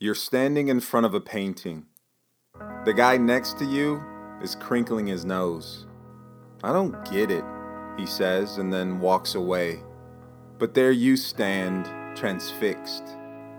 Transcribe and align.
You're 0.00 0.14
standing 0.14 0.68
in 0.68 0.78
front 0.78 1.06
of 1.06 1.14
a 1.14 1.20
painting. 1.20 1.86
The 2.84 2.94
guy 2.94 3.16
next 3.16 3.58
to 3.58 3.64
you 3.64 4.00
is 4.40 4.54
crinkling 4.54 5.08
his 5.08 5.24
nose. 5.24 5.88
I 6.62 6.72
don't 6.72 7.04
get 7.10 7.32
it, 7.32 7.42
he 7.96 8.06
says, 8.06 8.58
and 8.58 8.72
then 8.72 9.00
walks 9.00 9.34
away. 9.34 9.80
But 10.56 10.72
there 10.72 10.92
you 10.92 11.16
stand, 11.16 11.90
transfixed, 12.16 13.02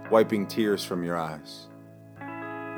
wiping 0.09 0.47
tears 0.47 0.81
from 0.81 1.03
your 1.03 1.17
eyes. 1.17 1.67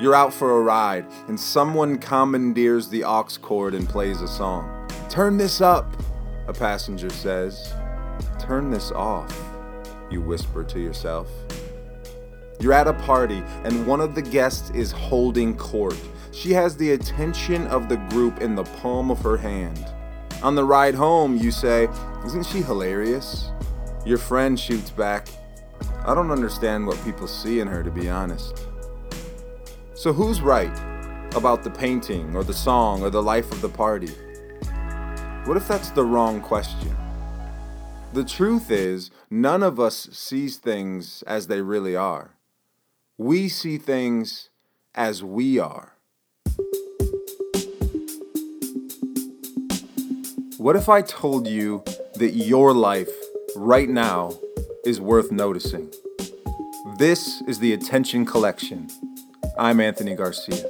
You're 0.00 0.16
out 0.16 0.34
for 0.34 0.58
a 0.58 0.60
ride, 0.60 1.06
and 1.28 1.38
someone 1.38 1.98
commandeers 1.98 2.88
the 2.88 3.04
aux 3.04 3.38
cord 3.40 3.74
and 3.74 3.88
plays 3.88 4.22
a 4.22 4.28
song. 4.28 4.88
Turn 5.08 5.36
this 5.36 5.60
up, 5.60 5.86
a 6.48 6.52
passenger 6.52 7.10
says. 7.10 7.72
Turn 8.40 8.72
this 8.72 8.90
off, 8.90 9.32
you 10.10 10.20
whisper 10.20 10.64
to 10.64 10.80
yourself. 10.80 11.28
You're 12.60 12.72
at 12.72 12.86
a 12.86 12.92
party, 12.92 13.42
and 13.64 13.86
one 13.86 14.00
of 14.00 14.14
the 14.14 14.22
guests 14.22 14.70
is 14.70 14.92
holding 14.92 15.56
court. 15.56 15.98
She 16.32 16.52
has 16.52 16.76
the 16.76 16.92
attention 16.92 17.66
of 17.66 17.88
the 17.88 17.96
group 17.96 18.40
in 18.40 18.54
the 18.54 18.64
palm 18.64 19.10
of 19.10 19.20
her 19.22 19.36
hand. 19.36 19.84
On 20.42 20.54
the 20.54 20.64
ride 20.64 20.94
home, 20.94 21.36
you 21.36 21.50
say, 21.50 21.88
Isn't 22.24 22.46
she 22.46 22.62
hilarious? 22.62 23.50
Your 24.04 24.18
friend 24.18 24.58
shoots 24.58 24.90
back, 24.90 25.28
I 26.04 26.16
don't 26.16 26.32
understand 26.32 26.84
what 26.84 27.02
people 27.04 27.28
see 27.28 27.60
in 27.60 27.68
her, 27.68 27.84
to 27.84 27.90
be 27.90 28.08
honest. 28.08 28.66
So, 29.94 30.12
who's 30.12 30.40
right 30.40 30.76
about 31.36 31.62
the 31.62 31.70
painting, 31.70 32.34
or 32.34 32.42
the 32.42 32.52
song, 32.52 33.02
or 33.02 33.10
the 33.10 33.22
life 33.22 33.52
of 33.52 33.60
the 33.60 33.68
party? 33.68 34.10
What 35.44 35.56
if 35.56 35.68
that's 35.68 35.90
the 35.90 36.04
wrong 36.04 36.40
question? 36.40 36.96
The 38.12 38.24
truth 38.24 38.70
is, 38.70 39.10
none 39.30 39.62
of 39.62 39.78
us 39.78 40.08
sees 40.12 40.56
things 40.56 41.22
as 41.22 41.46
they 41.46 41.62
really 41.62 41.94
are. 41.94 42.32
We 43.22 43.48
see 43.48 43.78
things 43.78 44.50
as 44.96 45.22
we 45.22 45.60
are. 45.60 45.92
What 50.58 50.74
if 50.74 50.88
I 50.88 51.02
told 51.02 51.46
you 51.46 51.84
that 52.16 52.32
your 52.34 52.74
life 52.74 53.12
right 53.54 53.88
now 53.88 54.32
is 54.84 55.00
worth 55.00 55.30
noticing? 55.30 55.92
This 56.98 57.40
is 57.46 57.60
the 57.60 57.72
Attention 57.74 58.26
Collection. 58.26 58.88
I'm 59.56 59.78
Anthony 59.78 60.16
Garcia. 60.16 60.64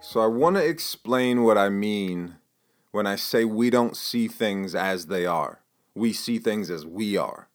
So, 0.00 0.20
I 0.22 0.26
want 0.26 0.56
to 0.56 0.66
explain 0.66 1.42
what 1.42 1.58
I 1.58 1.68
mean 1.68 2.36
when 2.96 3.06
I 3.06 3.16
say 3.16 3.44
we 3.44 3.68
don't 3.68 3.94
see 3.94 4.26
things 4.26 4.74
as 4.74 5.08
they 5.08 5.26
are. 5.26 5.60
We 5.94 6.14
see 6.14 6.38
things 6.38 6.70
as 6.70 6.86
we 6.86 7.14
are. 7.14 7.50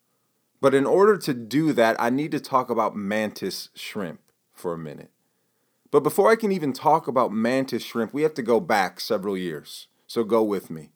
But 0.62 0.76
in 0.76 0.86
order 0.86 1.18
to 1.18 1.34
do 1.34 1.74
that, 1.74 1.96
I 2.00 2.12
need 2.12 2.30
to 2.34 2.40
talk 2.40 2.70
about 2.70 2.96
mantis 2.96 3.70
shrimp 3.74 4.22
for 4.54 4.72
a 4.72 4.78
minute. 4.78 5.10
But 5.90 6.02
before 6.02 6.30
I 6.30 6.36
can 6.36 6.52
even 6.52 6.74
talk 6.74 7.08
about 7.08 7.34
mantis 7.34 7.84
shrimp, 7.84 8.14
we 8.14 8.22
have 8.22 8.36
to 8.36 8.44
go 8.44 8.60
back 8.60 9.00
several 9.00 9.36
years. 9.36 9.88
So 10.06 10.24
go 10.24 10.44
with 10.44 10.70
me. 10.70 10.92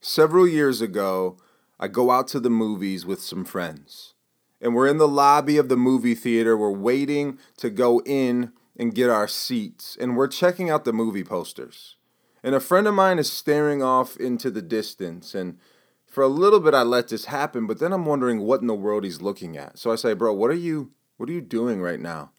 Several 0.00 0.46
years 0.46 0.80
ago, 0.80 1.38
I 1.80 1.88
go 1.88 2.12
out 2.12 2.28
to 2.28 2.38
the 2.38 2.48
movies 2.48 3.04
with 3.04 3.20
some 3.20 3.44
friends. 3.44 4.14
And 4.60 4.76
we're 4.76 4.86
in 4.86 4.98
the 4.98 5.08
lobby 5.08 5.56
of 5.56 5.68
the 5.68 5.76
movie 5.76 6.14
theater. 6.14 6.56
We're 6.56 6.70
waiting 6.70 7.40
to 7.56 7.70
go 7.70 8.02
in 8.06 8.52
and 8.76 8.94
get 8.94 9.10
our 9.10 9.26
seats. 9.26 9.96
And 10.00 10.16
we're 10.16 10.28
checking 10.28 10.70
out 10.70 10.84
the 10.84 10.92
movie 10.92 11.24
posters. 11.24 11.96
And 12.42 12.54
a 12.54 12.60
friend 12.60 12.86
of 12.86 12.94
mine 12.94 13.18
is 13.18 13.30
staring 13.30 13.82
off 13.82 14.16
into 14.16 14.50
the 14.50 14.62
distance. 14.62 15.34
And 15.34 15.58
for 16.06 16.22
a 16.22 16.28
little 16.28 16.60
bit 16.60 16.74
I 16.74 16.82
let 16.82 17.08
this 17.08 17.26
happen, 17.26 17.66
but 17.66 17.78
then 17.78 17.92
I'm 17.92 18.06
wondering 18.06 18.40
what 18.40 18.60
in 18.60 18.66
the 18.66 18.74
world 18.74 19.04
he's 19.04 19.22
looking 19.22 19.56
at. 19.56 19.78
So 19.78 19.92
I 19.92 19.96
say, 19.96 20.14
"Bro, 20.14 20.34
what 20.34 20.50
are 20.50 20.54
you 20.54 20.92
what 21.16 21.28
are 21.28 21.32
you 21.32 21.40
doing 21.40 21.80
right 21.80 22.00
now?" 22.00 22.32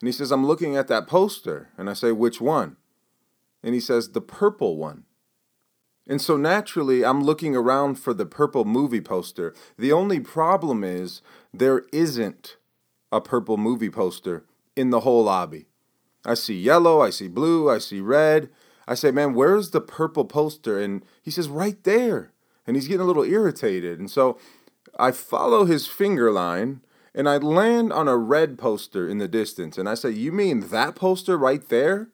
And 0.00 0.08
he 0.08 0.12
says, 0.12 0.30
"I'm 0.30 0.46
looking 0.46 0.76
at 0.76 0.88
that 0.88 1.06
poster." 1.06 1.70
And 1.76 1.90
I 1.90 1.92
say, 1.92 2.12
"Which 2.12 2.40
one?" 2.40 2.76
And 3.62 3.74
he 3.74 3.80
says, 3.80 4.10
"The 4.10 4.20
purple 4.20 4.76
one." 4.76 5.04
And 6.06 6.20
so 6.20 6.36
naturally, 6.36 7.04
I'm 7.04 7.22
looking 7.22 7.54
around 7.54 7.94
for 7.96 8.12
the 8.12 8.26
purple 8.26 8.64
movie 8.64 9.00
poster. 9.00 9.54
The 9.78 9.92
only 9.92 10.18
problem 10.18 10.82
is 10.82 11.22
there 11.54 11.84
isn't 11.92 12.56
a 13.12 13.20
purple 13.20 13.56
movie 13.56 13.90
poster 13.90 14.44
in 14.74 14.90
the 14.90 15.00
whole 15.00 15.24
lobby. 15.24 15.66
I 16.24 16.34
see 16.34 16.58
yellow, 16.58 17.00
I 17.00 17.10
see 17.10 17.28
blue, 17.28 17.68
I 17.68 17.78
see 17.78 18.00
red, 18.00 18.50
I 18.86 18.94
say, 18.94 19.10
man, 19.10 19.34
where's 19.34 19.70
the 19.70 19.80
purple 19.80 20.24
poster? 20.24 20.80
And 20.80 21.04
he 21.22 21.30
says, 21.30 21.48
right 21.48 21.82
there. 21.84 22.32
And 22.66 22.76
he's 22.76 22.88
getting 22.88 23.02
a 23.02 23.06
little 23.06 23.24
irritated. 23.24 23.98
And 23.98 24.10
so 24.10 24.38
I 24.98 25.10
follow 25.10 25.64
his 25.64 25.86
finger 25.86 26.30
line 26.30 26.82
and 27.14 27.28
I 27.28 27.36
land 27.36 27.92
on 27.92 28.08
a 28.08 28.16
red 28.16 28.58
poster 28.58 29.08
in 29.08 29.18
the 29.18 29.28
distance. 29.28 29.76
And 29.78 29.88
I 29.88 29.94
say, 29.94 30.10
You 30.10 30.32
mean 30.32 30.68
that 30.68 30.94
poster 30.94 31.36
right 31.36 31.66
there? 31.68 32.08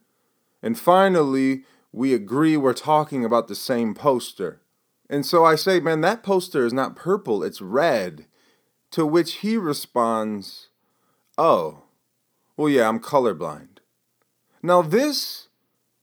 And 0.62 0.78
finally, 0.78 1.64
we 1.92 2.14
agree 2.14 2.56
we're 2.56 2.72
talking 2.72 3.24
about 3.24 3.48
the 3.48 3.54
same 3.54 3.94
poster. 3.94 4.60
And 5.08 5.24
so 5.24 5.44
I 5.44 5.54
say, 5.54 5.80
Man, 5.80 6.00
that 6.00 6.22
poster 6.22 6.66
is 6.66 6.72
not 6.72 6.96
purple, 6.96 7.42
it's 7.42 7.60
red. 7.60 8.26
To 8.92 9.06
which 9.06 9.34
he 9.34 9.56
responds, 9.56 10.68
Oh, 11.36 11.84
well, 12.56 12.68
yeah, 12.68 12.88
I'm 12.88 12.98
colorblind. 12.98 13.78
Now, 14.62 14.82
this 14.82 15.47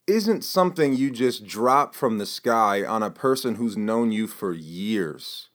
isn't 0.07 0.43
something 0.43 0.93
you 0.93 1.11
just 1.11 1.45
drop 1.45 1.95
from 1.95 2.17
the 2.17 2.25
sky 2.25 2.85
on 2.85 3.01
a 3.01 3.09
person 3.09 3.55
who's 3.55 3.77
known 3.77 4.11
you 4.11 4.27
for 4.27 4.53
years. 4.53 5.49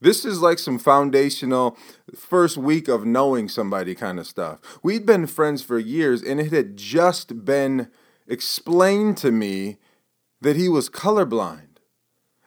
This 0.00 0.24
is 0.24 0.40
like 0.40 0.58
some 0.58 0.78
foundational 0.78 1.76
first 2.14 2.56
week 2.56 2.88
of 2.88 3.06
knowing 3.06 3.48
somebody 3.48 3.94
kind 3.94 4.18
of 4.18 4.26
stuff. 4.26 4.58
We'd 4.82 5.06
been 5.06 5.26
friends 5.26 5.62
for 5.62 5.78
years, 5.78 6.22
and 6.22 6.40
it 6.40 6.52
had 6.52 6.76
just 6.76 7.44
been 7.44 7.88
explained 8.26 9.16
to 9.18 9.30
me 9.30 9.78
that 10.40 10.56
he 10.56 10.68
was 10.68 10.90
colorblind. 10.90 11.78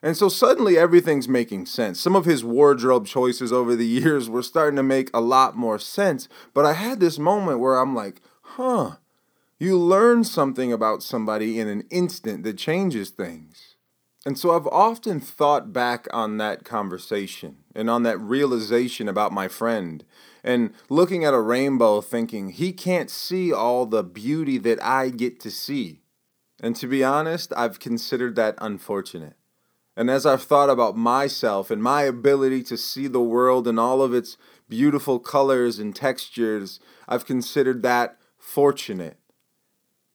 And 0.03 0.15
so 0.15 0.29
suddenly 0.29 0.77
everything's 0.77 1.27
making 1.27 1.65
sense. 1.65 1.99
Some 1.99 2.15
of 2.15 2.25
his 2.25 2.43
wardrobe 2.43 3.07
choices 3.07 3.51
over 3.51 3.75
the 3.75 3.87
years 3.87 4.29
were 4.29 4.43
starting 4.43 4.75
to 4.75 4.83
make 4.83 5.09
a 5.13 5.21
lot 5.21 5.55
more 5.55 5.79
sense. 5.79 6.27
But 6.53 6.65
I 6.65 6.73
had 6.73 6.99
this 6.99 7.17
moment 7.17 7.59
where 7.59 7.75
I'm 7.75 7.95
like, 7.95 8.21
huh, 8.41 8.97
you 9.59 9.77
learn 9.77 10.23
something 10.23 10.73
about 10.73 11.03
somebody 11.03 11.59
in 11.59 11.67
an 11.67 11.85
instant 11.89 12.43
that 12.43 12.57
changes 12.57 13.09
things. 13.09 13.75
And 14.25 14.37
so 14.37 14.55
I've 14.55 14.67
often 14.67 15.19
thought 15.19 15.71
back 15.71 16.07
on 16.11 16.37
that 16.37 16.65
conversation 16.65 17.57
and 17.75 17.89
on 17.89 18.03
that 18.03 18.19
realization 18.19 19.07
about 19.07 19.31
my 19.31 19.47
friend 19.47 20.03
and 20.43 20.73
looking 20.89 21.23
at 21.23 21.33
a 21.33 21.39
rainbow 21.39 22.01
thinking, 22.01 22.49
he 22.49 22.73
can't 22.73 23.09
see 23.09 23.53
all 23.53 23.85
the 23.85 24.03
beauty 24.03 24.57
that 24.59 24.81
I 24.83 25.09
get 25.09 25.39
to 25.41 25.51
see. 25.51 26.01
And 26.59 26.75
to 26.77 26.87
be 26.87 27.03
honest, 27.03 27.53
I've 27.55 27.79
considered 27.79 28.35
that 28.35 28.55
unfortunate. 28.59 29.35
And 29.97 30.09
as 30.09 30.25
I've 30.25 30.43
thought 30.43 30.69
about 30.69 30.97
myself 30.97 31.71
and 31.71 31.81
my 31.81 32.03
ability 32.03 32.63
to 32.63 32.77
see 32.77 33.07
the 33.07 33.21
world 33.21 33.67
in 33.67 33.79
all 33.79 34.01
of 34.01 34.13
its 34.13 34.37
beautiful 34.67 35.19
colors 35.19 35.79
and 35.79 35.95
textures, 35.95 36.79
I've 37.07 37.25
considered 37.25 37.81
that 37.83 38.17
fortunate. 38.37 39.17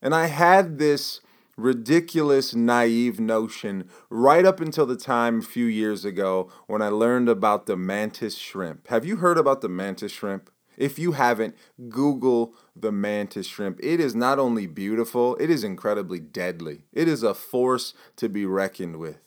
And 0.03 0.15
I 0.15 0.27
had 0.27 0.79
this 0.79 1.21
ridiculous, 1.57 2.55
naive 2.55 3.21
notion 3.21 3.89
right 4.09 4.45
up 4.45 4.61
until 4.61 4.87
the 4.87 4.97
time 4.97 5.41
a 5.41 5.43
few 5.43 5.67
years 5.67 6.05
ago 6.05 6.51
when 6.67 6.83
I 6.83 6.89
learned 6.89 7.29
about 7.29 7.67
the 7.67 7.77
mantis 7.77 8.37
shrimp. 8.37 8.89
Have 8.89 9.05
you 9.05 9.17
heard 9.17 9.39
about 9.39 9.61
the 9.61 9.69
mantis 9.69 10.13
shrimp? 10.13 10.51
If 10.77 10.99
you 10.99 11.13
haven't, 11.13 11.55
Google 11.91 12.55
the 12.75 12.91
mantis 12.91 13.47
shrimp. 13.47 13.79
It 13.83 14.01
is 14.01 14.15
not 14.15 14.39
only 14.39 14.67
beautiful, 14.67 15.37
it 15.37 15.51
is 15.51 15.63
incredibly 15.63 16.21
deadly. 16.21 16.85
It 16.93 17.07
is 17.07 17.23
a 17.23 17.35
force 17.35 17.93
to 18.17 18.31
be 18.31 18.47
reckoned 18.47 18.97
with. 18.97 19.19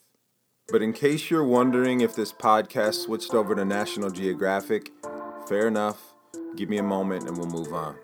But 0.70 0.82
in 0.82 0.94
case 0.94 1.30
you're 1.30 1.44
wondering 1.44 2.02
if 2.02 2.16
this 2.16 2.34
podcast 2.34 3.04
switched 3.04 3.36
over 3.36 3.54
to 3.54 3.66
National 3.66 4.10
Geographic, 4.10 4.92
fair 5.48 5.68
enough. 5.68 6.14
Give 6.56 6.70
me 6.70 6.78
a 6.78 6.84
moment 6.84 7.28
and 7.28 7.38
we'll 7.38 7.48
move 7.48 7.74
on. 7.74 7.96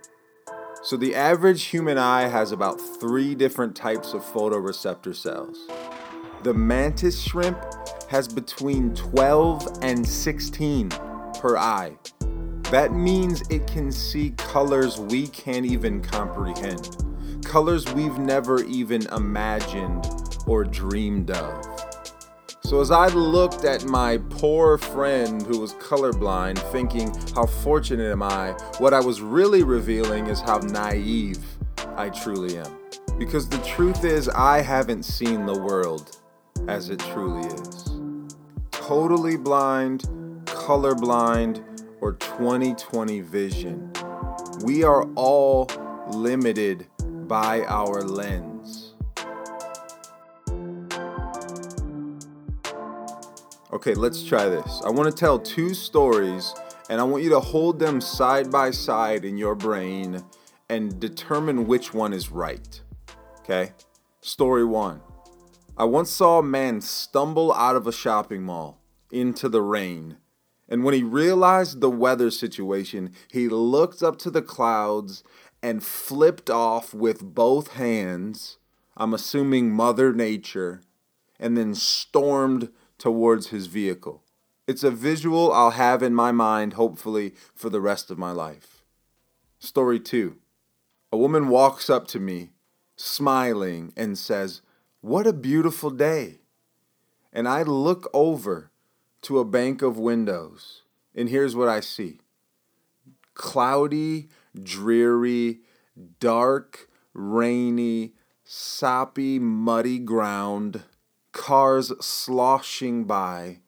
So, 0.82 0.96
the 0.96 1.14
average 1.14 1.66
human 1.66 1.98
eye 1.98 2.30
has 2.30 2.54
about 2.54 2.80
three 2.80 3.36
different 3.36 3.76
types 3.76 4.14
of 4.14 4.24
photoreceptor 4.24 5.14
cells. 5.14 5.68
The 6.44 6.54
mantis 6.54 7.22
shrimp 7.22 7.62
has 8.10 8.30
between 8.30 8.96
12 8.96 9.80
and 9.82 10.08
16 10.08 10.90
per 11.40 11.58
eye. 11.58 11.98
That 12.72 12.94
means 12.94 13.42
it 13.50 13.68
can 13.68 13.92
see 13.92 14.32
colors 14.38 14.98
we 15.00 15.28
can't 15.28 15.66
even 15.66 16.02
comprehend, 16.02 16.96
colors 17.44 17.92
we've 17.92 18.18
never 18.18 18.64
even 18.64 19.06
imagined 19.08 20.08
or 20.48 20.64
dreamed 20.64 21.32
of. 21.32 21.79
So, 22.70 22.82
as 22.82 22.92
I 22.92 23.08
looked 23.08 23.66
at 23.66 23.86
my 23.86 24.20
poor 24.30 24.78
friend 24.78 25.42
who 25.42 25.60
was 25.60 25.74
colorblind, 25.74 26.60
thinking, 26.72 27.12
How 27.34 27.48
fortunate 27.48 28.12
am 28.12 28.22
I? 28.22 28.52
What 28.78 28.94
I 28.94 29.00
was 29.00 29.22
really 29.22 29.64
revealing 29.64 30.28
is 30.28 30.40
how 30.40 30.60
naive 30.60 31.40
I 31.98 32.10
truly 32.10 32.60
am. 32.60 32.78
Because 33.18 33.50
the 33.50 33.58
truth 33.64 34.06
is, 34.06 34.30
I 34.30 34.62
haven't 34.62 35.02
seen 35.02 35.48
the 35.48 35.60
world 35.60 36.16
as 36.68 36.92
it 36.92 37.00
truly 37.00 37.48
is. 37.48 38.00
Totally 38.70 39.36
blind, 39.36 40.04
colorblind, 40.46 41.64
or 42.02 42.14
2020 42.14 43.22
vision. 43.22 43.92
We 44.62 44.84
are 44.84 45.12
all 45.16 45.68
limited 46.10 46.86
by 47.28 47.64
our 47.64 48.04
lens. 48.04 48.49
Okay, 53.72 53.94
let's 53.94 54.24
try 54.24 54.50
this. 54.50 54.82
I 54.84 54.90
want 54.90 55.12
to 55.12 55.16
tell 55.16 55.38
two 55.38 55.76
stories 55.76 56.56
and 56.90 57.00
I 57.00 57.04
want 57.04 57.24
you 57.24 57.30
to 57.30 57.40
hold 57.40 57.78
them 57.78 58.02
side 58.02 58.50
by 58.50 58.72
side 58.72 59.24
in 59.24 59.38
your 59.38 59.54
brain 59.54 60.24
and 60.70 61.00
determine 61.00 61.68
which 61.68 61.94
one 61.94 62.12
is 62.12 62.32
right. 62.32 62.82
Okay? 63.42 63.74
Story 64.22 64.66
one 64.66 65.02
I 65.78 65.84
once 65.84 66.10
saw 66.10 66.40
a 66.40 66.44
man 66.44 66.82
stumble 66.82 67.54
out 67.54 67.76
of 67.76 67.86
a 67.86 67.92
shopping 67.92 68.42
mall 68.42 68.82
into 69.12 69.48
the 69.48 69.62
rain. 69.62 70.18
And 70.68 70.84
when 70.84 70.96
he 70.96 71.04
realized 71.04 71.80
the 71.80 71.92
weather 71.92 72.32
situation, 72.32 73.14
he 73.32 73.50
looked 73.50 74.02
up 74.02 74.18
to 74.20 74.32
the 74.32 74.42
clouds 74.42 75.24
and 75.62 75.84
flipped 75.84 76.50
off 76.50 76.92
with 76.92 77.22
both 77.22 77.74
hands, 77.74 78.58
I'm 78.98 79.14
assuming 79.14 79.70
Mother 79.70 80.12
Nature, 80.12 80.82
and 81.40 81.56
then 81.56 81.76
stormed 81.76 82.70
towards 83.00 83.48
his 83.48 83.66
vehicle. 83.66 84.24
It's 84.68 84.84
a 84.84 84.92
visual 84.92 85.52
I'll 85.52 85.72
have 85.72 86.04
in 86.04 86.14
my 86.14 86.32
mind, 86.32 86.74
hopefully, 86.74 87.34
for 87.56 87.72
the 87.72 87.82
rest 87.82 88.12
of 88.12 88.20
my 88.20 88.32
life. 88.32 88.84
Story 89.58 90.00
two 90.00 90.38
A 91.12 91.18
woman 91.18 91.50
walks 91.50 91.90
up 91.90 92.06
to 92.10 92.20
me, 92.20 92.52
smiling, 92.96 93.92
and 93.98 94.16
says, 94.16 94.62
What 95.02 95.26
a 95.26 95.34
beautiful 95.34 95.90
day. 95.90 96.42
And 97.34 97.48
I 97.48 97.64
look 97.64 98.08
over 98.14 98.72
to 99.24 99.40
a 99.40 99.46
bank 99.46 99.82
of 99.82 99.98
windows, 99.98 100.84
and 101.16 101.30
here's 101.30 101.56
what 101.56 101.68
I 101.68 101.80
see 101.80 102.20
cloudy, 103.34 104.30
dreary, 104.62 105.62
dark, 106.20 106.90
rainy, 107.14 108.14
soppy, 108.44 109.40
muddy 109.40 110.00
ground, 110.00 110.84
cars 111.32 111.92
sloshing 112.00 113.06
by 113.06 113.60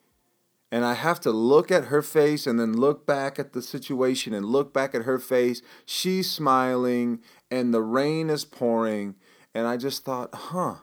and 0.72 0.86
I 0.86 0.94
have 0.94 1.20
to 1.22 1.32
look 1.32 1.70
at 1.70 1.86
her 1.86 2.02
face 2.02 2.48
and 2.48 2.58
then 2.58 2.78
look 2.78 3.06
back 3.06 3.38
at 3.38 3.52
the 3.52 3.62
situation 3.62 4.34
and 4.34 4.46
look 4.46 4.74
back 4.74 4.96
at 4.96 5.04
her 5.04 5.20
face. 5.20 5.62
She's 5.86 6.32
smiling 6.32 7.20
and 7.50 7.74
the 7.74 7.82
rain 7.82 8.30
is 8.30 8.46
pouring. 8.46 9.16
And 9.54 9.68
I 9.68 9.76
just 9.76 10.06
thought, 10.06 10.34
huh, 10.34 10.76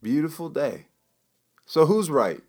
beautiful 0.00 0.48
day. 0.48 0.86
So 1.66 1.86
who's 1.86 2.10
right? 2.10 2.42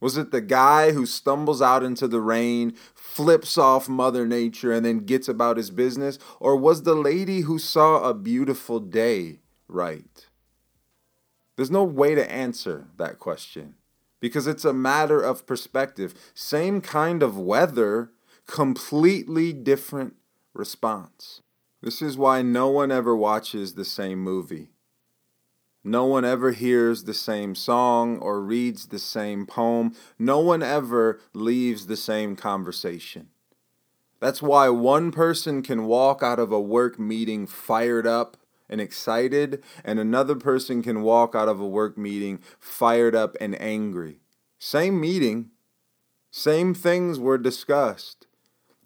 Was 0.00 0.16
it 0.16 0.32
the 0.32 0.40
guy 0.40 0.90
who 0.90 1.06
stumbles 1.06 1.62
out 1.62 1.84
into 1.84 2.08
the 2.08 2.20
rain, 2.20 2.74
flips 2.94 3.56
off 3.56 3.88
Mother 3.88 4.26
Nature, 4.26 4.72
and 4.72 4.84
then 4.84 5.00
gets 5.00 5.28
about 5.28 5.58
his 5.58 5.70
business? 5.70 6.18
Or 6.40 6.56
was 6.56 6.82
the 6.82 6.94
lady 6.94 7.42
who 7.42 7.58
saw 7.58 8.02
a 8.02 8.14
beautiful 8.14 8.80
day 8.80 9.40
right? 9.68 10.29
There's 11.60 11.70
no 11.70 11.84
way 11.84 12.14
to 12.14 12.32
answer 12.32 12.86
that 12.96 13.18
question 13.18 13.74
because 14.18 14.46
it's 14.46 14.64
a 14.64 14.72
matter 14.72 15.20
of 15.20 15.44
perspective. 15.44 16.14
Same 16.32 16.80
kind 16.80 17.22
of 17.22 17.36
weather, 17.36 18.12
completely 18.46 19.52
different 19.52 20.14
response. 20.54 21.42
This 21.82 22.00
is 22.00 22.16
why 22.16 22.40
no 22.40 22.68
one 22.70 22.90
ever 22.90 23.14
watches 23.14 23.74
the 23.74 23.84
same 23.84 24.20
movie. 24.20 24.70
No 25.84 26.06
one 26.06 26.24
ever 26.24 26.52
hears 26.52 27.04
the 27.04 27.12
same 27.12 27.54
song 27.54 28.16
or 28.20 28.40
reads 28.40 28.86
the 28.86 28.98
same 28.98 29.44
poem. 29.44 29.94
No 30.18 30.38
one 30.38 30.62
ever 30.62 31.20
leaves 31.34 31.88
the 31.88 31.96
same 31.98 32.36
conversation. 32.36 33.28
That's 34.18 34.40
why 34.40 34.70
one 34.70 35.12
person 35.12 35.60
can 35.60 35.84
walk 35.84 36.22
out 36.22 36.38
of 36.38 36.52
a 36.52 36.58
work 36.58 36.98
meeting 36.98 37.46
fired 37.46 38.06
up 38.06 38.38
and 38.70 38.80
excited, 38.80 39.62
and 39.84 39.98
another 39.98 40.36
person 40.36 40.82
can 40.82 41.02
walk 41.02 41.34
out 41.34 41.48
of 41.48 41.60
a 41.60 41.68
work 41.68 41.98
meeting 41.98 42.40
fired 42.58 43.14
up 43.14 43.36
and 43.40 43.60
angry. 43.60 44.20
Same 44.58 44.98
meeting, 44.98 45.50
same 46.30 46.72
things 46.72 47.18
were 47.18 47.36
discussed, 47.36 48.26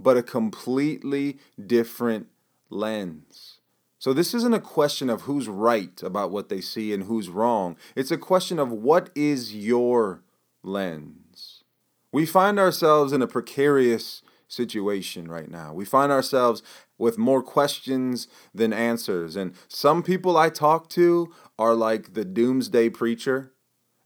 but 0.00 0.16
a 0.16 0.22
completely 0.22 1.38
different 1.64 2.28
lens. 2.70 3.58
So, 3.98 4.12
this 4.12 4.34
isn't 4.34 4.52
a 4.52 4.60
question 4.60 5.08
of 5.08 5.22
who's 5.22 5.48
right 5.48 6.02
about 6.02 6.30
what 6.30 6.48
they 6.48 6.60
see 6.60 6.92
and 6.92 7.04
who's 7.04 7.28
wrong. 7.28 7.76
It's 7.94 8.10
a 8.10 8.18
question 8.18 8.58
of 8.58 8.70
what 8.70 9.08
is 9.14 9.54
your 9.54 10.22
lens. 10.62 11.64
We 12.12 12.26
find 12.26 12.58
ourselves 12.58 13.12
in 13.12 13.22
a 13.22 13.26
precarious 13.26 14.22
situation 14.54 15.28
right 15.28 15.50
now. 15.50 15.72
We 15.72 15.84
find 15.84 16.10
ourselves 16.10 16.62
with 16.98 17.18
more 17.18 17.42
questions 17.42 18.28
than 18.54 18.72
answers. 18.72 19.36
And 19.36 19.54
some 19.68 20.02
people 20.02 20.36
I 20.36 20.48
talk 20.48 20.88
to 20.90 21.32
are 21.58 21.74
like 21.74 22.14
the 22.14 22.24
doomsday 22.24 22.90
preacher. 22.90 23.52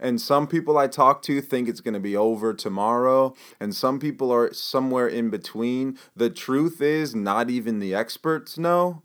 And 0.00 0.20
some 0.20 0.46
people 0.46 0.78
I 0.78 0.86
talk 0.86 1.22
to 1.22 1.40
think 1.40 1.68
it's 1.68 1.80
going 1.80 1.94
to 1.94 2.00
be 2.00 2.16
over 2.16 2.54
tomorrow. 2.54 3.34
And 3.60 3.74
some 3.74 3.98
people 3.98 4.30
are 4.30 4.52
somewhere 4.52 5.08
in 5.08 5.28
between. 5.28 5.98
The 6.14 6.30
truth 6.30 6.80
is, 6.80 7.14
not 7.14 7.50
even 7.50 7.80
the 7.80 7.94
experts 7.94 8.56
know. 8.56 9.02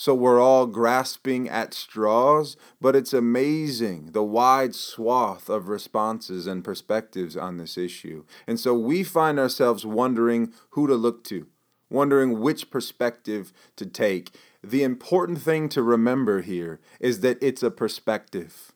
So 0.00 0.14
we're 0.14 0.40
all 0.40 0.66
grasping 0.66 1.46
at 1.46 1.74
straws, 1.74 2.56
but 2.80 2.96
it's 2.96 3.12
amazing 3.12 4.12
the 4.12 4.22
wide 4.24 4.74
swath 4.74 5.50
of 5.50 5.68
responses 5.68 6.46
and 6.46 6.64
perspectives 6.64 7.36
on 7.36 7.58
this 7.58 7.76
issue. 7.76 8.24
And 8.46 8.58
so 8.58 8.72
we 8.72 9.02
find 9.02 9.38
ourselves 9.38 9.84
wondering 9.84 10.54
who 10.70 10.86
to 10.86 10.94
look 10.94 11.22
to, 11.24 11.48
wondering 11.90 12.40
which 12.40 12.70
perspective 12.70 13.52
to 13.76 13.84
take. 13.84 14.30
The 14.64 14.84
important 14.84 15.42
thing 15.42 15.68
to 15.68 15.82
remember 15.82 16.40
here 16.40 16.80
is 16.98 17.20
that 17.20 17.36
it's 17.42 17.62
a 17.62 17.70
perspective, 17.70 18.72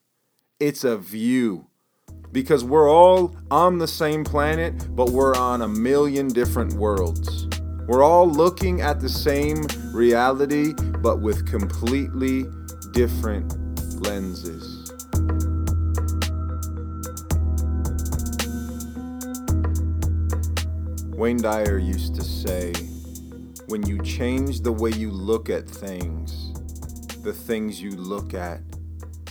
it's 0.60 0.84
a 0.84 0.98
view. 0.98 1.68
Because 2.32 2.64
we're 2.64 2.90
all 2.90 3.34
on 3.50 3.78
the 3.78 3.88
same 3.88 4.24
planet, 4.24 4.94
but 4.94 5.08
we're 5.08 5.34
on 5.34 5.62
a 5.62 5.68
million 5.68 6.28
different 6.28 6.74
worlds. 6.74 7.48
We're 7.86 8.02
all 8.02 8.26
looking 8.26 8.80
at 8.80 9.00
the 9.00 9.10
same 9.10 9.66
reality, 9.92 10.72
but 11.02 11.20
with 11.20 11.46
completely 11.46 12.46
different 12.92 13.52
lenses. 14.00 14.90
Wayne 21.10 21.42
Dyer 21.42 21.76
used 21.76 22.14
to 22.14 22.22
say, 22.22 22.72
when 23.66 23.86
you 23.86 24.02
change 24.02 24.62
the 24.62 24.72
way 24.72 24.90
you 24.90 25.10
look 25.10 25.50
at 25.50 25.68
things, 25.68 26.54
the 27.22 27.34
things 27.34 27.82
you 27.82 27.90
look 27.90 28.32
at 28.32 28.62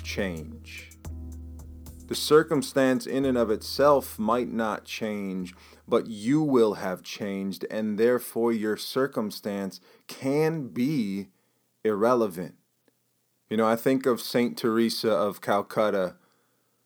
change. 0.03 0.91
The 2.07 2.15
circumstance 2.15 3.07
in 3.07 3.25
and 3.25 3.37
of 3.37 3.49
itself 3.49 4.19
might 4.19 4.51
not 4.51 4.85
change, 4.85 5.55
but 5.87 6.07
you 6.07 6.41
will 6.41 6.75
have 6.75 7.03
changed, 7.03 7.65
and 7.69 7.97
therefore 7.97 8.51
your 8.51 8.77
circumstance 8.77 9.79
can 10.07 10.67
be 10.69 11.27
irrelevant. 11.83 12.55
You 13.49 13.57
know, 13.57 13.67
I 13.67 13.75
think 13.75 14.05
of 14.05 14.21
St. 14.21 14.57
Teresa 14.57 15.11
of 15.11 15.41
Calcutta, 15.41 16.15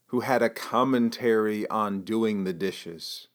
who 0.07 0.21
had 0.21 0.41
a 0.41 0.49
commentary 0.49 1.67
on 1.69 2.01
doing 2.01 2.43
the 2.43 2.53
dishes. 2.53 3.27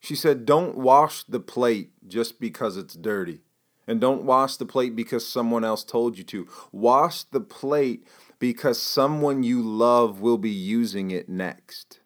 She 0.00 0.14
said, 0.14 0.46
Don't 0.46 0.76
wash 0.76 1.24
the 1.24 1.40
plate 1.40 1.90
just 2.06 2.38
because 2.40 2.76
it's 2.76 2.94
dirty. 2.94 3.40
And 3.88 4.00
don't 4.00 4.24
wash 4.24 4.56
the 4.56 4.66
plate 4.66 4.96
because 4.96 5.26
someone 5.26 5.64
else 5.64 5.84
told 5.84 6.18
you 6.18 6.24
to. 6.24 6.48
Wash 6.72 7.22
the 7.24 7.40
plate 7.40 8.06
because 8.38 8.80
someone 8.80 9.42
you 9.42 9.62
love 9.62 10.20
will 10.20 10.38
be 10.38 10.50
using 10.50 11.10
it 11.10 11.28
next. 11.28 12.00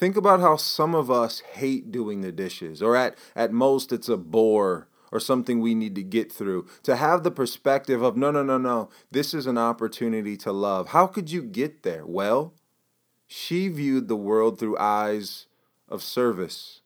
Think 0.00 0.16
about 0.16 0.40
how 0.40 0.56
some 0.56 0.94
of 0.94 1.10
us 1.10 1.40
hate 1.40 1.92
doing 1.92 2.22
the 2.22 2.32
dishes, 2.32 2.80
or 2.80 2.96
at, 2.96 3.18
at 3.36 3.52
most 3.52 3.92
it's 3.92 4.08
a 4.08 4.16
bore 4.16 4.88
or 5.12 5.20
something 5.20 5.60
we 5.60 5.74
need 5.74 5.94
to 5.94 6.02
get 6.02 6.32
through. 6.32 6.66
To 6.84 6.96
have 6.96 7.22
the 7.22 7.30
perspective 7.30 8.00
of, 8.00 8.16
no, 8.16 8.30
no, 8.30 8.42
no, 8.42 8.56
no, 8.56 8.88
this 9.10 9.34
is 9.34 9.46
an 9.46 9.58
opportunity 9.58 10.38
to 10.38 10.52
love. 10.52 10.88
How 10.88 11.06
could 11.06 11.30
you 11.30 11.42
get 11.42 11.82
there? 11.82 12.06
Well, 12.06 12.54
she 13.26 13.68
viewed 13.68 14.08
the 14.08 14.16
world 14.16 14.58
through 14.58 14.78
eyes 14.78 15.48
of 15.86 16.02
service. 16.02 16.80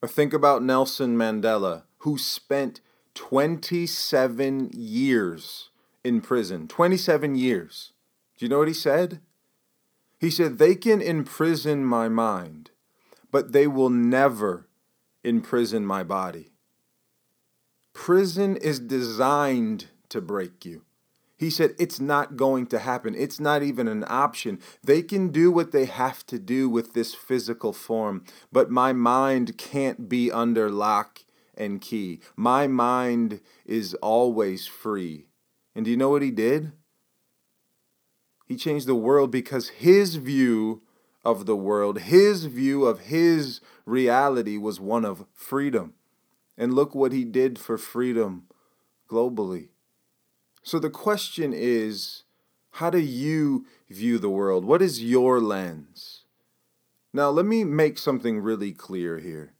Or 0.00 0.08
think 0.08 0.32
about 0.32 0.62
Nelson 0.62 1.14
Mandela, 1.14 1.82
who 1.98 2.16
spent 2.16 2.80
27 3.16 4.70
years 4.72 5.68
in 6.02 6.22
prison. 6.22 6.68
27 6.68 7.36
years. 7.36 7.92
Do 8.38 8.46
you 8.46 8.48
know 8.48 8.60
what 8.60 8.68
he 8.68 8.72
said? 8.72 9.20
He 10.18 10.30
said, 10.30 10.58
They 10.58 10.74
can 10.74 11.00
imprison 11.00 11.84
my 11.84 12.08
mind, 12.08 12.70
but 13.30 13.52
they 13.52 13.66
will 13.66 13.90
never 13.90 14.68
imprison 15.22 15.84
my 15.84 16.02
body. 16.02 16.52
Prison 17.92 18.56
is 18.56 18.78
designed 18.78 19.86
to 20.10 20.20
break 20.20 20.64
you. 20.64 20.82
He 21.36 21.50
said, 21.50 21.74
It's 21.78 22.00
not 22.00 22.36
going 22.36 22.66
to 22.68 22.78
happen. 22.78 23.14
It's 23.14 23.38
not 23.38 23.62
even 23.62 23.88
an 23.88 24.04
option. 24.06 24.58
They 24.82 25.02
can 25.02 25.28
do 25.28 25.50
what 25.50 25.72
they 25.72 25.84
have 25.84 26.24
to 26.26 26.38
do 26.38 26.68
with 26.68 26.94
this 26.94 27.14
physical 27.14 27.72
form, 27.72 28.24
but 28.50 28.70
my 28.70 28.92
mind 28.92 29.58
can't 29.58 30.08
be 30.08 30.32
under 30.32 30.70
lock 30.70 31.20
and 31.56 31.80
key. 31.80 32.20
My 32.36 32.66
mind 32.66 33.40
is 33.64 33.94
always 33.94 34.66
free. 34.66 35.28
And 35.74 35.84
do 35.84 35.90
you 35.90 35.96
know 35.96 36.10
what 36.10 36.22
he 36.22 36.30
did? 36.30 36.72
He 38.46 38.56
changed 38.56 38.86
the 38.86 38.94
world 38.94 39.30
because 39.30 39.68
his 39.68 40.16
view 40.16 40.82
of 41.24 41.46
the 41.46 41.56
world, 41.56 41.98
his 41.98 42.44
view 42.44 42.84
of 42.84 43.00
his 43.00 43.60
reality 43.84 44.56
was 44.56 44.78
one 44.78 45.04
of 45.04 45.26
freedom. 45.34 45.94
And 46.56 46.72
look 46.72 46.94
what 46.94 47.12
he 47.12 47.24
did 47.24 47.58
for 47.58 47.76
freedom 47.76 48.44
globally. 49.10 49.68
So 50.62 50.78
the 50.78 50.90
question 50.90 51.52
is 51.52 52.22
how 52.72 52.90
do 52.90 52.98
you 52.98 53.66
view 53.90 54.18
the 54.18 54.30
world? 54.30 54.64
What 54.64 54.82
is 54.82 55.02
your 55.02 55.40
lens? 55.40 56.24
Now, 57.12 57.30
let 57.30 57.46
me 57.46 57.64
make 57.64 57.98
something 57.98 58.40
really 58.40 58.72
clear 58.72 59.18
here. 59.18 59.54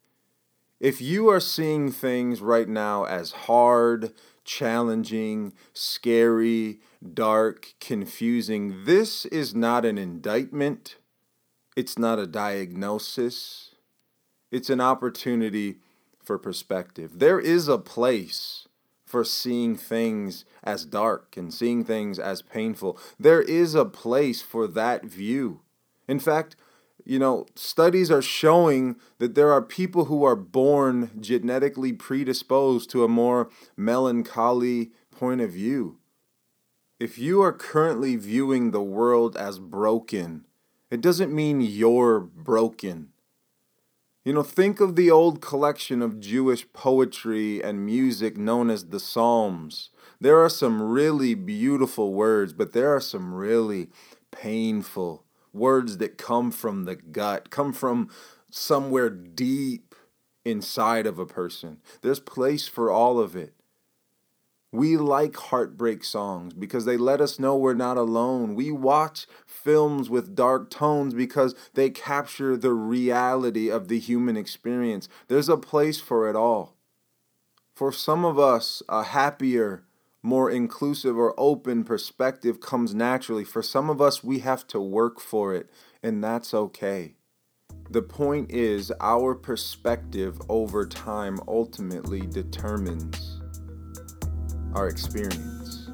If 0.79 1.01
you 1.01 1.29
are 1.31 1.41
seeing 1.41 1.91
things 1.91 2.43
right 2.43 2.69
now 2.69 3.05
as 3.05 3.33
hard, 3.33 4.13
challenging, 4.45 5.55
scary, 5.73 6.81
dark, 7.15 7.75
confusing, 7.81 8.85
this 8.85 9.25
is 9.27 9.55
not 9.55 9.87
an 9.87 9.97
indictment. 9.97 10.97
It's 11.77 11.99
not 11.99 12.19
a 12.19 12.27
diagnosis. 12.27 13.75
It's 14.51 14.69
an 14.69 14.81
opportunity 14.81 15.77
for 16.23 16.39
perspective. 16.39 17.21
There 17.21 17.41
is 17.41 17.69
a 17.69 17.79
place 17.79 18.69
for 19.07 19.25
seeing 19.25 19.77
things 19.77 20.45
as 20.63 20.85
dark 20.85 21.37
and 21.37 21.55
seeing 21.55 21.85
things 21.85 22.19
as 22.19 22.43
painful. 22.43 22.99
There 23.19 23.43
is 23.43 23.75
a 23.75 23.85
place 23.85 24.43
for 24.43 24.67
that 24.67 25.05
view. 25.05 25.61
In 26.09 26.19
fact, 26.19 26.57
you 27.07 27.21
know, 27.21 27.47
studies 27.55 28.11
are 28.11 28.21
showing 28.21 28.97
that 29.19 29.37
there 29.37 29.53
are 29.53 29.63
people 29.63 30.07
who 30.07 30.25
are 30.25 30.35
born 30.35 31.13
genetically 31.21 31.93
predisposed 31.93 32.91
to 32.91 33.05
a 33.05 33.09
more 33.09 33.49
melancholy 33.77 34.91
point 35.13 35.41
of 35.41 35.53
view. 35.53 35.99
If 36.99 37.17
you 37.17 37.43
are 37.43 37.53
currently 37.53 38.17
viewing 38.17 38.73
the 38.73 38.83
world 38.83 39.37
as 39.37 39.61
broken, 39.61 40.47
it 40.91 41.01
doesn't 41.01 41.33
mean 41.33 41.61
you're 41.61 42.19
broken. 42.19 43.11
You 44.25 44.33
know, 44.33 44.43
think 44.43 44.81
of 44.81 44.97
the 44.97 45.09
old 45.09 45.41
collection 45.41 46.03
of 46.03 46.19
Jewish 46.19 46.67
poetry 46.73 47.63
and 47.63 47.87
music 47.87 48.37
known 48.37 48.69
as 48.69 48.87
the 48.87 48.99
Psalms. 48.99 49.91
There 50.21 50.43
are 50.43 50.49
some 50.49 50.83
really 50.83 51.35
beautiful 51.35 52.13
words, 52.13 52.53
but 52.53 52.73
there 52.73 52.93
are 52.93 53.01
some 53.01 53.33
really 53.33 53.91
painful 54.33 55.26
words 55.57 55.99
that 55.99 56.19
come 56.19 56.51
from 56.51 56.85
the 56.85 56.97
gut, 56.97 57.51
come 57.51 57.73
from 57.73 58.11
somewhere 58.51 59.11
deep 59.11 59.95
inside 60.45 61.07
of 61.07 61.19
a 61.19 61.27
person. 61.27 61.79
There's 62.03 62.21
place 62.21 62.69
for 62.69 62.91
all 62.91 63.19
of 63.19 63.35
it. 63.35 63.55
We 64.73 64.97
like 64.97 65.37
heartbreak 65.37 66.05
songs 66.05 66.53
because 66.53 66.85
they 66.85 66.97
let 66.97 67.21
us 67.21 67.39
know 67.39 67.57
we're 67.57 67.73
not 67.73 67.97
alone. 67.97 68.55
We 68.55 68.71
watch 68.71 69.27
films 69.47 70.11
with 70.11 70.35
dark 70.35 70.71
tones 70.71 71.15
because 71.15 71.55
they 71.75 71.89
capture 71.89 72.57
the 72.57 72.75
reality 72.75 73.71
of 73.71 73.89
the 73.89 73.99
human 73.99 74.37
experience. 74.37 75.09
There's 75.29 75.49
a 75.49 75.57
place 75.57 75.99
for 75.99 76.29
it 76.29 76.37
all. 76.37 76.77
For 77.75 77.91
some 77.91 78.25
of 78.25 78.39
us, 78.39 78.83
a 78.89 79.05
happier, 79.05 79.86
more 80.27 80.51
inclusive 80.51 81.17
or 81.17 81.33
open 81.39 81.85
perspective 81.85 82.61
comes 82.61 82.93
naturally. 82.93 83.45
For 83.45 83.63
some 83.63 83.89
of 83.89 84.03
us, 84.03 84.25
we 84.25 84.41
have 84.41 84.67
to 84.67 84.81
work 84.81 85.21
for 85.21 85.55
it, 85.55 85.71
and 86.03 86.23
that's 86.23 86.53
okay. 86.53 87.15
The 87.91 88.03
point 88.03 88.51
is, 88.51 88.93
our 89.01 89.37
perspective 89.37 90.41
over 90.49 90.85
time 90.85 91.39
ultimately 91.47 92.23
determines 92.23 93.41
our 94.75 94.89
experience. 94.89 95.89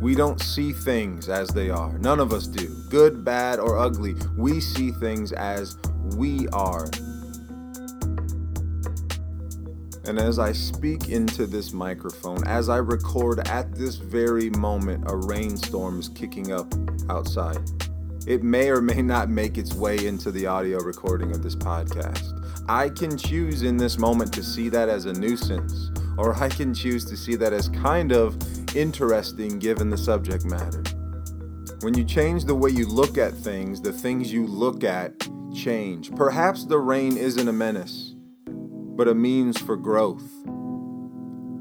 We 0.00 0.14
don't 0.14 0.40
see 0.40 0.72
things 0.72 1.28
as 1.28 1.48
they 1.48 1.70
are. 1.70 1.98
None 1.98 2.20
of 2.20 2.32
us 2.32 2.46
do. 2.46 2.68
Good, 2.88 3.24
bad, 3.24 3.58
or 3.58 3.78
ugly. 3.78 4.14
We 4.36 4.60
see 4.60 4.92
things 4.92 5.32
as 5.32 5.76
we 6.16 6.46
are. 6.52 6.88
And 10.08 10.18
as 10.18 10.38
I 10.38 10.52
speak 10.52 11.10
into 11.10 11.46
this 11.46 11.74
microphone, 11.74 12.42
as 12.48 12.70
I 12.70 12.78
record 12.78 13.46
at 13.46 13.74
this 13.74 13.96
very 13.96 14.48
moment, 14.48 15.04
a 15.06 15.14
rainstorm 15.14 16.00
is 16.00 16.08
kicking 16.08 16.50
up 16.50 16.72
outside. 17.10 17.58
It 18.26 18.42
may 18.42 18.70
or 18.70 18.80
may 18.80 19.02
not 19.02 19.28
make 19.28 19.58
its 19.58 19.74
way 19.74 20.06
into 20.06 20.30
the 20.30 20.46
audio 20.46 20.78
recording 20.78 21.32
of 21.32 21.42
this 21.42 21.54
podcast. 21.54 22.42
I 22.70 22.88
can 22.88 23.18
choose 23.18 23.64
in 23.64 23.76
this 23.76 23.98
moment 23.98 24.32
to 24.32 24.42
see 24.42 24.70
that 24.70 24.88
as 24.88 25.04
a 25.04 25.12
nuisance 25.12 25.90
or 26.16 26.34
I 26.34 26.48
can 26.48 26.72
choose 26.72 27.04
to 27.04 27.16
see 27.16 27.36
that 27.36 27.52
as 27.52 27.68
kind 27.68 28.10
of 28.10 28.36
interesting 28.74 29.58
given 29.58 29.90
the 29.90 29.98
subject 29.98 30.46
matter. 30.46 30.82
When 31.80 31.92
you 31.92 32.04
change 32.04 32.46
the 32.46 32.54
way 32.54 32.70
you 32.70 32.86
look 32.86 33.18
at 33.18 33.34
things, 33.34 33.82
the 33.82 33.92
things 33.92 34.32
you 34.32 34.46
look 34.46 34.84
at 34.84 35.28
change. 35.54 36.14
Perhaps 36.16 36.64
the 36.64 36.78
rain 36.78 37.18
isn't 37.18 37.46
a 37.46 37.52
menace, 37.52 38.14
but 38.98 39.06
a 39.06 39.14
means 39.14 39.56
for 39.56 39.76
growth. 39.76 40.28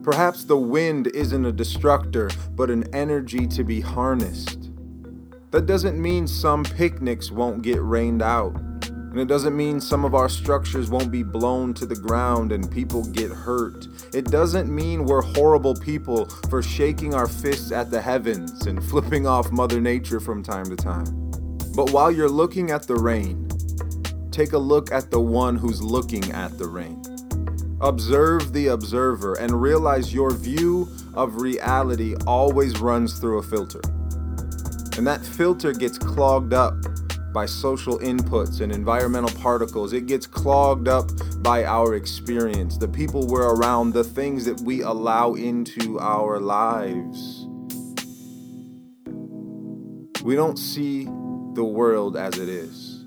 Perhaps 0.01 0.45
the 0.45 0.57
wind 0.57 1.05
isn't 1.13 1.45
a 1.45 1.51
destructor, 1.51 2.31
but 2.55 2.71
an 2.71 2.83
energy 2.95 3.45
to 3.45 3.63
be 3.63 3.79
harnessed. 3.79 4.71
That 5.51 5.67
doesn't 5.67 6.01
mean 6.01 6.25
some 6.25 6.63
picnics 6.63 7.31
won't 7.31 7.61
get 7.61 7.79
rained 7.79 8.23
out. 8.23 8.55
And 8.87 9.19
it 9.19 9.27
doesn't 9.27 9.55
mean 9.55 9.79
some 9.79 10.03
of 10.03 10.15
our 10.15 10.29
structures 10.29 10.89
won't 10.89 11.11
be 11.11 11.21
blown 11.21 11.75
to 11.75 11.85
the 11.85 11.95
ground 11.95 12.51
and 12.51 12.71
people 12.71 13.05
get 13.11 13.29
hurt. 13.29 13.87
It 14.15 14.25
doesn't 14.31 14.73
mean 14.73 15.05
we're 15.05 15.21
horrible 15.21 15.75
people 15.75 16.25
for 16.49 16.63
shaking 16.63 17.13
our 17.13 17.27
fists 17.27 17.71
at 17.71 17.91
the 17.91 18.01
heavens 18.01 18.65
and 18.65 18.83
flipping 18.89 19.27
off 19.27 19.51
Mother 19.51 19.79
Nature 19.79 20.19
from 20.19 20.41
time 20.41 20.65
to 20.65 20.75
time. 20.75 21.05
But 21.75 21.91
while 21.91 22.11
you're 22.11 22.29
looking 22.29 22.71
at 22.71 22.87
the 22.87 22.95
rain, 22.95 23.47
take 24.31 24.53
a 24.53 24.57
look 24.57 24.91
at 24.91 25.11
the 25.11 25.21
one 25.21 25.55
who's 25.55 25.83
looking 25.83 26.31
at 26.31 26.57
the 26.57 26.67
rain. 26.67 26.99
Observe 27.81 28.53
the 28.53 28.67
observer 28.67 29.35
and 29.35 29.61
realize 29.61 30.11
your 30.11 30.31
view 30.31 30.89
of 31.13 31.41
reality 31.41 32.15
always 32.25 32.79
runs 32.79 33.19
through 33.19 33.37
a 33.37 33.43
filter. 33.43 33.81
And 34.97 35.05
that 35.05 35.23
filter 35.23 35.73
gets 35.73 35.99
clogged 35.99 36.53
up 36.53 36.73
by 37.33 37.45
social 37.45 37.99
inputs 37.99 38.61
and 38.61 38.71
environmental 38.71 39.29
particles. 39.39 39.93
It 39.93 40.07
gets 40.07 40.25
clogged 40.25 40.87
up 40.87 41.11
by 41.43 41.65
our 41.65 41.93
experience, 41.93 42.77
the 42.77 42.87
people 42.87 43.27
we're 43.27 43.53
around, 43.53 43.93
the 43.93 44.03
things 44.03 44.45
that 44.45 44.59
we 44.61 44.81
allow 44.81 45.35
into 45.35 45.99
our 45.99 46.39
lives. 46.39 47.45
We 50.23 50.35
don't 50.35 50.57
see 50.57 51.03
the 51.53 51.63
world 51.63 52.17
as 52.17 52.39
it 52.39 52.49
is, 52.49 53.05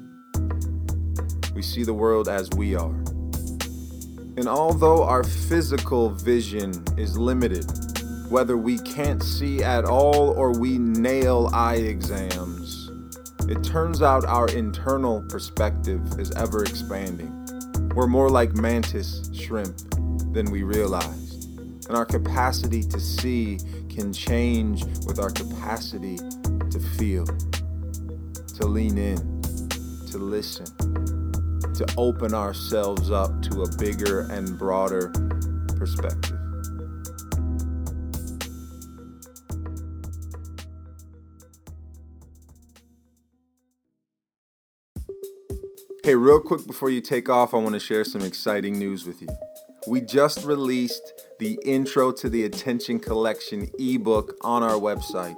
we 1.57 1.62
see 1.62 1.83
the 1.83 1.93
world 1.93 2.29
as 2.29 2.49
we 2.50 2.77
are. 2.77 3.00
And 4.40 4.49
although 4.49 5.02
our 5.04 5.23
physical 5.23 6.09
vision 6.09 6.73
is 6.97 7.18
limited, 7.18 7.66
whether 8.30 8.56
we 8.56 8.78
can't 8.78 9.23
see 9.23 9.62
at 9.62 9.85
all 9.85 10.30
or 10.30 10.59
we 10.59 10.78
nail 10.78 11.50
eye 11.52 11.75
exams, 11.75 12.90
it 13.50 13.62
turns 13.62 14.00
out 14.00 14.25
our 14.25 14.49
internal 14.49 15.23
perspective 15.28 16.18
is 16.18 16.30
ever 16.37 16.62
expanding. 16.62 17.30
We're 17.94 18.06
more 18.06 18.30
like 18.30 18.54
mantis 18.54 19.28
shrimp 19.35 19.76
than 20.32 20.50
we 20.50 20.62
realized. 20.62 21.59
And 21.87 21.94
our 21.94 22.06
capacity 22.06 22.82
to 22.85 22.99
see 22.99 23.59
can 23.90 24.11
change 24.11 24.87
with 25.04 25.18
our 25.18 25.28
capacity 25.28 26.16
to 26.16 26.80
feel, 26.97 27.26
to 27.26 28.64
lean 28.64 28.97
in, 28.97 29.42
to 30.06 30.16
listen, 30.16 31.20
to 31.81 31.95
open 31.97 32.35
ourselves 32.35 33.11
up 33.11 33.41
to 33.41 33.63
a 33.63 33.77
bigger 33.79 34.29
and 34.31 34.59
broader 34.59 35.09
perspective. 35.79 36.37
Hey, 46.05 46.15
real 46.15 46.39
quick 46.41 46.67
before 46.67 46.91
you 46.91 47.01
take 47.01 47.31
off, 47.31 47.55
I 47.55 47.57
want 47.57 47.73
to 47.73 47.81
share 47.81 48.05
some 48.05 48.21
exciting 48.21 48.79
news 48.79 49.07
with 49.07 49.23
you. 49.23 49.29
We 49.87 50.03
just 50.03 50.45
released 50.45 51.15
the 51.39 51.59
Intro 51.65 52.13
to 52.13 52.29
the 52.29 52.45
Attention 52.45 53.01
Collection 53.01 53.71
ebook 53.79 54.37
on 54.43 54.63
our 54.63 54.79
website. 54.79 55.37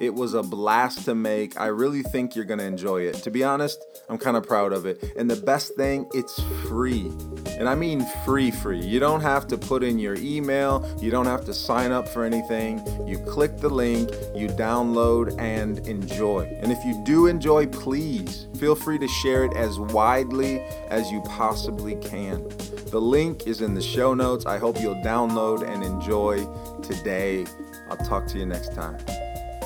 It 0.00 0.14
was 0.14 0.34
a 0.34 0.42
blast 0.42 1.04
to 1.06 1.14
make. 1.14 1.60
I 1.60 1.66
really 1.66 2.02
think 2.02 2.34
you're 2.34 2.44
going 2.44 2.58
to 2.58 2.64
enjoy 2.66 3.02
it. 3.02 3.14
To 3.22 3.30
be 3.30 3.44
honest, 3.44 3.82
I'm 4.08 4.18
kind 4.18 4.36
of 4.36 4.46
proud 4.46 4.72
of 4.72 4.86
it. 4.86 5.02
And 5.16 5.30
the 5.30 5.36
best 5.36 5.76
thing, 5.76 6.08
it's 6.12 6.40
free. 6.66 7.10
And 7.58 7.68
I 7.68 7.74
mean 7.74 8.04
free, 8.24 8.50
free. 8.50 8.80
You 8.80 8.98
don't 8.98 9.20
have 9.20 9.46
to 9.48 9.58
put 9.58 9.82
in 9.82 9.98
your 9.98 10.16
email, 10.16 10.88
you 11.00 11.10
don't 11.10 11.26
have 11.26 11.44
to 11.44 11.54
sign 11.54 11.92
up 11.92 12.08
for 12.08 12.24
anything. 12.24 12.84
You 13.06 13.18
click 13.18 13.58
the 13.58 13.68
link, 13.68 14.10
you 14.34 14.48
download, 14.48 15.38
and 15.38 15.78
enjoy. 15.86 16.44
And 16.60 16.72
if 16.72 16.84
you 16.84 17.00
do 17.04 17.26
enjoy, 17.26 17.66
please 17.66 18.48
feel 18.56 18.74
free 18.74 18.98
to 18.98 19.08
share 19.08 19.44
it 19.44 19.56
as 19.56 19.78
widely 19.78 20.60
as 20.88 21.10
you 21.10 21.20
possibly 21.22 21.96
can. 21.96 22.48
The 22.90 23.00
link 23.00 23.46
is 23.46 23.60
in 23.60 23.74
the 23.74 23.82
show 23.82 24.14
notes. 24.14 24.44
I 24.46 24.58
hope 24.58 24.80
you'll 24.80 25.02
download 25.02 25.66
and 25.66 25.82
enjoy 25.82 26.44
today. 26.82 27.46
I'll 27.88 27.96
talk 27.96 28.26
to 28.28 28.38
you 28.38 28.46
next 28.46 28.74
time. 28.74 28.98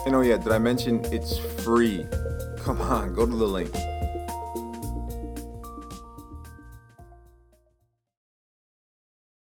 And 0.06 0.14
oh, 0.14 0.20
yeah, 0.20 0.36
did 0.36 0.52
I 0.52 0.58
mention 0.58 1.04
it's 1.06 1.36
free? 1.36 2.06
Come 2.58 2.80
on, 2.80 3.12
go 3.12 3.26
to 3.26 3.36
the 3.36 3.44
link. 3.44 3.74